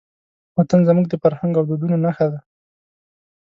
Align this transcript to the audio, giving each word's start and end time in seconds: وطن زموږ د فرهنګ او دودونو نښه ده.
وطن 0.57 0.79
زموږ 0.87 1.05
د 1.09 1.13
فرهنګ 1.23 1.53
او 1.59 1.63
دودونو 1.69 1.95
نښه 2.05 2.27
ده. 2.31 2.39